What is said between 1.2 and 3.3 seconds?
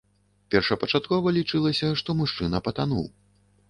лічылася, што мужчына патануў.